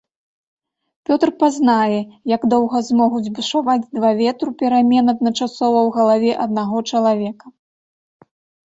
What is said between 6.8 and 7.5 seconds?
чалавека.